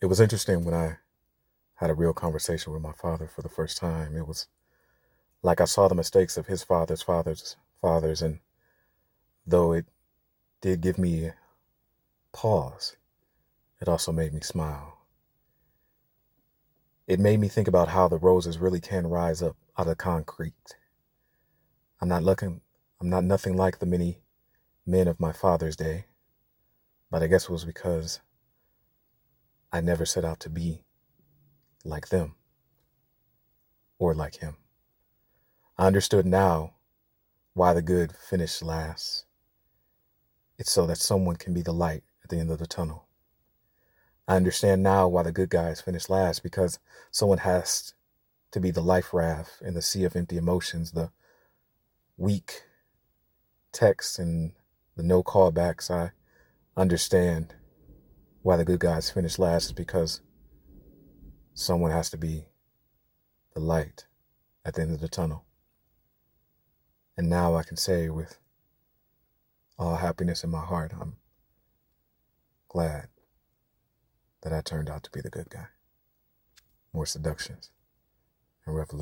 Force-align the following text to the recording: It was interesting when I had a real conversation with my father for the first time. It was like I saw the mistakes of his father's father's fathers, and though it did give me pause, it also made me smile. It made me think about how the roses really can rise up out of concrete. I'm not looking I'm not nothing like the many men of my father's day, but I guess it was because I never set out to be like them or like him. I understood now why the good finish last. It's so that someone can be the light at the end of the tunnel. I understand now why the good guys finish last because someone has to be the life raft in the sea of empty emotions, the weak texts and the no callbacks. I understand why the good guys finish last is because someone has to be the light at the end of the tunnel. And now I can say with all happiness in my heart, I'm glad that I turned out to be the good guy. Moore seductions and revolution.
It 0.00 0.06
was 0.06 0.20
interesting 0.20 0.64
when 0.64 0.74
I 0.74 0.98
had 1.76 1.90
a 1.90 1.94
real 1.94 2.12
conversation 2.12 2.72
with 2.72 2.82
my 2.82 2.92
father 2.92 3.26
for 3.26 3.42
the 3.42 3.48
first 3.48 3.78
time. 3.78 4.14
It 4.14 4.26
was 4.26 4.46
like 5.42 5.60
I 5.60 5.64
saw 5.64 5.88
the 5.88 5.94
mistakes 5.94 6.36
of 6.36 6.46
his 6.46 6.62
father's 6.62 7.02
father's 7.02 7.56
fathers, 7.80 8.20
and 8.20 8.40
though 9.46 9.72
it 9.72 9.86
did 10.60 10.80
give 10.80 10.98
me 10.98 11.30
pause, 12.32 12.96
it 13.80 13.88
also 13.88 14.12
made 14.12 14.34
me 14.34 14.40
smile. 14.40 14.98
It 17.06 17.20
made 17.20 17.40
me 17.40 17.48
think 17.48 17.68
about 17.68 17.88
how 17.88 18.08
the 18.08 18.18
roses 18.18 18.58
really 18.58 18.80
can 18.80 19.06
rise 19.06 19.42
up 19.42 19.56
out 19.78 19.88
of 19.88 19.96
concrete. 19.96 20.76
I'm 22.00 22.08
not 22.08 22.22
looking 22.22 22.60
I'm 23.00 23.08
not 23.08 23.24
nothing 23.24 23.56
like 23.56 23.78
the 23.78 23.86
many 23.86 24.20
men 24.84 25.08
of 25.08 25.20
my 25.20 25.32
father's 25.32 25.76
day, 25.76 26.06
but 27.10 27.22
I 27.22 27.28
guess 27.28 27.44
it 27.44 27.50
was 27.50 27.64
because 27.64 28.20
I 29.72 29.80
never 29.80 30.06
set 30.06 30.24
out 30.24 30.40
to 30.40 30.50
be 30.50 30.82
like 31.84 32.08
them 32.08 32.36
or 33.98 34.14
like 34.14 34.36
him. 34.36 34.56
I 35.78 35.86
understood 35.86 36.26
now 36.26 36.74
why 37.54 37.72
the 37.72 37.82
good 37.82 38.12
finish 38.12 38.62
last. 38.62 39.24
It's 40.58 40.70
so 40.70 40.86
that 40.86 40.98
someone 40.98 41.36
can 41.36 41.52
be 41.52 41.62
the 41.62 41.72
light 41.72 42.02
at 42.24 42.30
the 42.30 42.38
end 42.38 42.50
of 42.50 42.58
the 42.58 42.66
tunnel. 42.66 43.06
I 44.28 44.36
understand 44.36 44.82
now 44.82 45.06
why 45.06 45.22
the 45.22 45.32
good 45.32 45.50
guys 45.50 45.80
finish 45.80 46.08
last 46.08 46.42
because 46.42 46.78
someone 47.10 47.38
has 47.38 47.94
to 48.50 48.60
be 48.60 48.70
the 48.70 48.80
life 48.80 49.12
raft 49.12 49.62
in 49.62 49.74
the 49.74 49.82
sea 49.82 50.04
of 50.04 50.16
empty 50.16 50.36
emotions, 50.36 50.92
the 50.92 51.10
weak 52.16 52.62
texts 53.72 54.18
and 54.18 54.52
the 54.96 55.02
no 55.02 55.22
callbacks. 55.22 55.90
I 55.90 56.12
understand 56.76 57.54
why 58.46 58.56
the 58.56 58.64
good 58.64 58.78
guys 58.78 59.10
finish 59.10 59.40
last 59.40 59.64
is 59.64 59.72
because 59.72 60.20
someone 61.52 61.90
has 61.90 62.10
to 62.10 62.16
be 62.16 62.44
the 63.54 63.58
light 63.58 64.06
at 64.64 64.74
the 64.74 64.82
end 64.82 64.92
of 64.92 65.00
the 65.00 65.08
tunnel. 65.08 65.44
And 67.16 67.28
now 67.28 67.56
I 67.56 67.64
can 67.64 67.76
say 67.76 68.08
with 68.08 68.38
all 69.76 69.96
happiness 69.96 70.44
in 70.44 70.50
my 70.50 70.64
heart, 70.64 70.92
I'm 71.00 71.16
glad 72.68 73.08
that 74.42 74.52
I 74.52 74.60
turned 74.60 74.88
out 74.88 75.02
to 75.02 75.10
be 75.10 75.20
the 75.20 75.28
good 75.28 75.50
guy. 75.50 75.66
Moore 76.92 77.04
seductions 77.04 77.72
and 78.64 78.76
revolution. 78.76 78.96